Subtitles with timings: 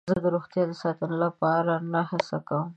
[0.09, 2.67] زه د روغتیا د ساتنې لپاره نه هڅه کوم.